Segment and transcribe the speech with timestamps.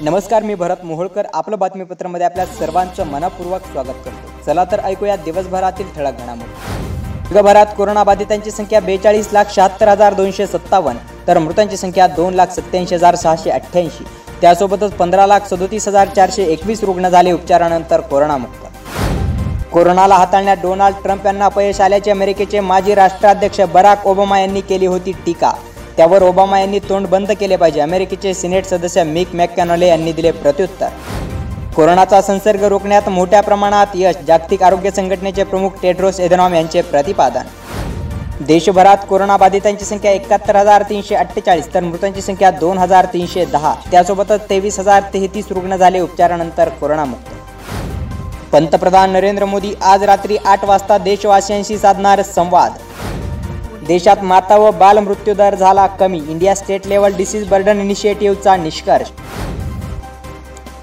[0.00, 1.26] नमस्कार मी भरत मोहोळकर.
[1.34, 4.30] आपलं बातमीपत्रामध्ये आपल्या सर्वांचं मनपूर्वक स्वागत करतो.
[4.46, 7.34] चला तर ऐकूया दिवसभरातील ठळक घडामोडी.
[7.34, 12.94] जगभरात कोरोनाबाधितांची संख्या बेचाळीस लाख शहात्तर हजार दोनशे सत्तावन्न तर मृतांची संख्या दोन लाख सत्याऐंशी
[12.94, 14.04] हजार सहाशे अठ्ठ्याऐंशी.
[14.40, 18.66] त्यासोबतच पंधरा लाख सदोतीस हजार चारशे एकवीस रुग्ण झाले उपचारानंतर कोरोनामुक्त.
[19.72, 25.12] कोरोनाला हाताळण्यात डोनाल्ड ट्रम्प यांना अपयश आल्याचे अमेरिकेचे माजी राष्ट्राध्यक्ष बराक ओबामा यांनी केली होती
[25.26, 25.52] टीका.
[25.98, 27.80] त्यावर ओबामा यांनी तोंड बंद केले पाहिजे.
[27.80, 30.88] अमेरिकेचे सिनेट सदस्य मिक मॅकॅनॉले यांनी दिले प्रत्युत्तर.
[31.76, 37.46] कोरोनाचा संसर्ग रोखण्यात मोठ्या प्रमाणात यश जागतिक आरोग्य संघटनेचे प्रमुख टेड्रोस एधनॉम यांचे प्रतिपादन.
[38.46, 43.74] देशभरात कोरोनाबाधितांची संख्या एकाहत्तर हजार तीनशे अठ्ठेचाळीस तर मृतांची संख्या दोन हजार तीनशे दहा.
[43.90, 47.34] त्यासोबतच तेवीस हजार तेहतीस रुग्ण झाले उपचारानंतर कोरोनामुक्त.
[48.52, 52.72] पंतप्रधान नरेंद्र मोदी आज रात्री आठ वाजता देशवासियांशी साधणार संवाद.
[53.88, 56.20] देशात माता व बाल मृत्यूदर झाला कमी.
[56.28, 59.10] India state level disease burden इनिशिएटिव्हचा निष्कर्ष.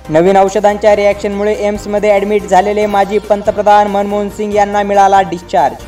[0.09, 5.83] नवीन औषधांच्या रिॲक्शनमुळे एम्समध्ये ॲडमिट झालेले माजी पंतप्रधान मनमोहन सिंग यांना मिळाला डिस्चार्ज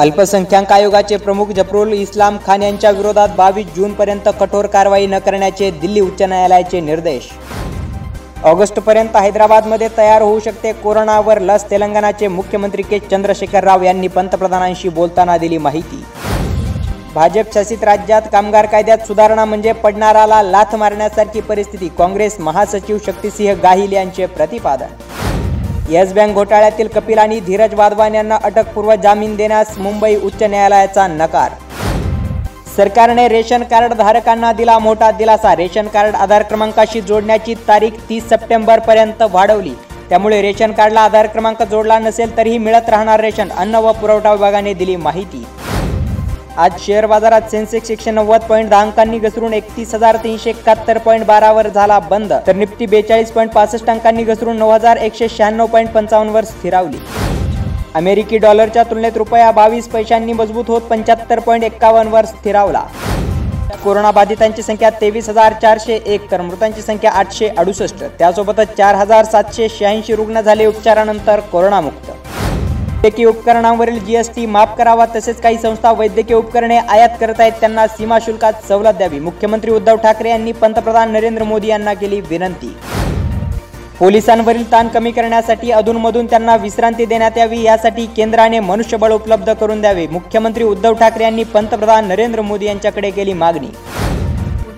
[0.00, 6.00] अल्पसंख्याक आयोगाचे प्रमुख जफरुल इस्लाम खान यांच्या विरोधात बावीस जूनपर्यंत कठोर कारवाई न करण्याचे दिल्ली
[6.00, 7.30] उच्च न्यायालयाचे निर्देश.
[8.46, 11.64] ऑगस्टपर्यंत हैदराबादमध्ये तयार होऊ शकते कोरोनावर लस.
[11.70, 12.98] तेलंगणाचे मुख्यमंत्री के.
[13.10, 16.04] चंद्रशेखर राव यांनी पंतप्रधानांशी बोलताना दिली माहिती.
[17.14, 21.88] भाजप शासित राज्यात कामगार कायद्यात सुधारणा म्हणजे पडणाराला लाथ मारण्यासारखी परिस्थिती.
[21.98, 24.94] काँग्रेस महासचिव शक्तिसिंह गाहिल यांचे प्रतिपादन.
[25.90, 31.50] येस बँक घोटाळ्यातील कपिल आणि धीरज वाधवान यांना अटकपूर्व जामीन देण्यास मुंबई उच्च न्यायालयाचा नकार.
[32.76, 35.54] सरकारने रेशन कार्ड धारकांना दिला मोठा दिलासा.
[35.56, 39.72] रेशन कार्ड आधार क्रमांकाशी जोडण्याची तारीख तीस सप्टेंबर पर्यंत वाढवली.
[40.08, 43.48] त्यामुळे रेशन कार्डला आधार क्रमांक जोडला नसेल तरीही मिळत राहणार रेशन.
[43.56, 45.44] अन्न व पुरवठा विभागाने दिली माहिती.
[46.56, 51.26] आज शेअर बाजारात सेन्सेक्स एकशे नव्वद पॉईंट दहा अंकांनी घसरून एकतीस हजार तीनशे एकाहत्तर पॉईंट
[51.26, 52.32] बारावर झाला बंद.
[52.46, 56.98] तर निफ्टी बेचाळीस पॉईंट पासष्ट अंकांनी घसरून नऊ हजार एकशे शहाण्णव पॉईंट पंचावन्नवर स्थिरावली.
[57.94, 62.80] अमेरिकी डॉलरच्या तुलनेत रुपया बावीस पैशांनी मजबूत होत पंच्याहत्तर पॉईंट एक्कावन्नवर स्थिरावला.
[63.82, 68.02] कोरोनाबाधितांची संख्या तेवीस हजार चारशे एक तर मृतांची संख्या आठशे अडुसष्ट.
[68.18, 72.10] त्यासोबतच चार हजार सातशे शहाऐंशी रुग्ण झाले उपचारानंतर कोरोनामुक्त.
[72.10, 78.18] वैद्यकीय उपकरणांवरील जीएसटी माफ करावा तसेच काही संस्था वैद्यकीय उपकरणे आयात करत आहेत त्यांना सीमा
[78.26, 79.20] शुल्कात सवलत द्यावी.
[79.20, 82.74] मुख्यमंत्री उद्धव ठाकरे यांनी पंतप्रधान नरेंद्र मोदी यांना केली विनंती.
[84.04, 90.06] पोलिसांवरील ताण कमी करण्यासाठी अधूनमधून त्यांना विश्रांती देण्यात यावी यासाठी केंद्राने मनुष्यबळ उपलब्ध करून द्यावे
[90.06, 93.68] मुख्यमंत्री उद्धव ठाकरे यांनी पंतप्रधान नरेंद्र मोदी यांच्याकडे केली मागणी.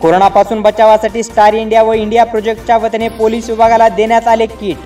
[0.02, 4.76] कोरोनापासून बचावासाठी स्टार इंडिया व इंडिया प्रोजेक्टच्या वतीने पोलीस विभागाला देण्यात आले किट.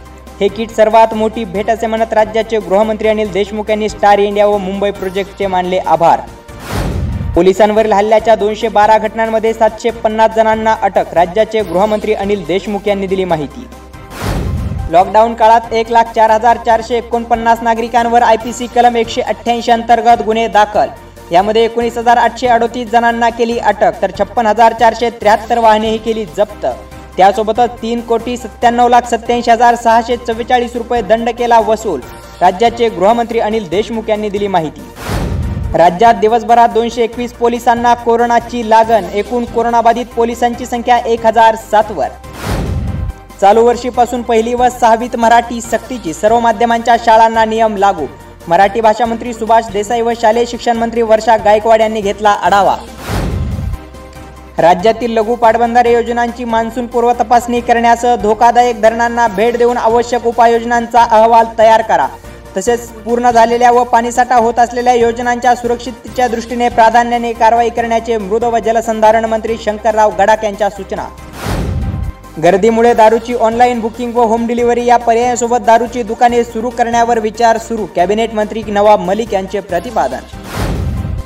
[0.41, 4.57] हे किट सर्वात मोठी भेट असे म्हणत राज्याचे गृहमंत्री अनिल देशमुख यांनी स्टार इंडिया व
[4.59, 6.21] मुंबई प्रोजेक्टचे मानले आभार.
[7.35, 13.25] पोलिसांवरील हल्ल्याच्या दोनशे बारा घटनांमध्ये सातशे पन्नास जणांना अटक राज्याचे गृहमंत्री अनिल देशमुख यांनी दिली
[13.25, 13.67] माहिती.
[14.91, 19.71] लॉकडाऊन काळात एक लाख चार हजार चारशे एकोणपन्नास नागरिकांवर आय पी सी कलम एकशे अठ्ठ्याऐंशी
[19.73, 20.89] अंतर्गत गुन्हे दाखल.
[21.31, 26.25] यामध्ये एकोणीस हजार आठशे अडोतीस जणांना केली अटक तर छप्पन हजार चारशे त्र्याहत्तर वाहनेही केली
[26.37, 26.67] जप्त.
[27.17, 32.01] त्यासोबतच तीन कोटी सत्त्याण्णव लाख सत्याऐंशी हजार सहाशे चव्वेचाळीस रुपये दंड केला वसूल
[32.41, 34.81] राज्याचे गृहमंत्री अनिल देशमुख यांनी दिली माहिती.
[35.75, 42.09] राज्यात दिवसभरात दोनशे एकवीस पोलिसांना कोरोनाची लागण एकूण कोरोनाबाधित पोलिसांची संख्या एक हजार सातवर.
[43.41, 48.07] चालू वर्षीपासून पहिली व सहावीत मराठी सक्तीची सर्व माध्यमांच्या शाळांना नियम लागू.
[48.49, 52.77] मराठी भाषा मंत्री सुभाष देसाई व शालेय शिक्षण मंत्री वर्षा गायकवाड यांनी घेतला आढावा.
[54.59, 61.47] राज्यातील लघु पाटबंधारे योजनांची मान्सून पूर्व तपासणी करण्यासह धोकादायक धरणांना भेट देऊन आवश्यक उपाययोजनांचा अहवाल
[61.59, 62.07] तयार करा.
[62.57, 68.59] तसेच पूर्ण झालेल्या व पाणीसाठा होत असलेल्या योजनांच्या सुरक्षिततेच्या दृष्टीने प्राधान्याने कारवाई करण्याचे मृद व
[68.59, 71.09] जलसंधारण मंत्री शंकरराव गडाख यांच्या सूचना.
[72.43, 77.87] गर्दीमुळे दारूची ऑनलाईन बुकिंग व होम डिलिव्हरी या पर्यायासोबत दारूची दुकाने सुरू करण्यावर विचार सुरू.
[77.97, 80.21] कॅबिनेट मंत्री नवाब मलिक यांचे प्रतिपादन.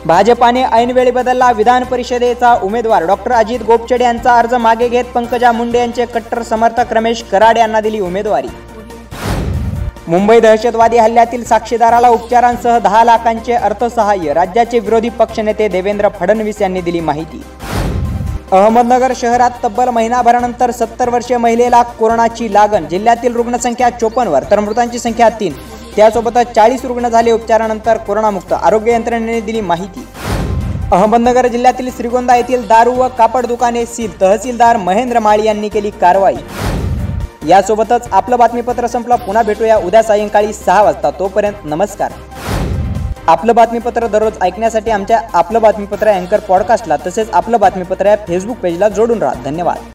[0.06, 3.06] भाजपाने ऐनवेळी बदलला विधान परिषदेचा उमेदवार.
[3.06, 7.80] डॉक्टर अजित गोपचडे यांचा अर्ज मागे घेत पंकजा मुंडे यांचे कट्टर समर्थक रमेश कराड यांना
[7.80, 8.48] दिली उमेदवारी.
[10.08, 14.32] मुंबई दहशतवादी हल्ल्यातील साक्षीदाराला उपचारांसह दहा लाखांचे अर्थसहाय्य.
[14.32, 17.42] राज्याचे विरोधी पक्षनेते देवेंद्र फडणवीस यांनी दिली माहिती.
[18.52, 22.86] अहमदनगर शहरात तब्बल महिनाभरानंतर सत्तर वर्षीय महिलेला कोरोनाची लागण.
[22.86, 25.52] जिल्ह्यातील रुग्णसंख्या चोपन्नवर तर मृतांची संख्या तीन.
[25.96, 27.32] त्यासोबतच चाळीस रुग्ण झाले.
[27.32, 28.52] उपचारानंतर कोरोनामुक्त.
[28.52, 30.06] आरोग्य यंत्रणेने दिली माहिती.
[30.92, 34.20] अहमदनगर जिल्ह्यातील श्रीगोंदा येथील दारू व कापड दुकाने सील.
[34.20, 36.36] तहसीलदार महेंद्र माळी यांनी केली कारवाई.
[37.48, 39.16] यासोबतच आपलं बातमीपत्र संपलं.
[39.16, 41.10] पुन्हा भेटूया उद्या सायंकाळी सहा वाजता.
[41.10, 42.12] तोपर्यंत नमस्कार.
[43.28, 48.88] आपलं बातमीपत्र दररोज ऐकण्यासाठी आमच्या आपलं बातमीपत्र अँकर पॉडकास्टला तसेच आपलं बातमीपत्र या फेसबुक पेजला
[48.88, 49.42] जोडून राहा.
[49.44, 49.90] धन्यवाद.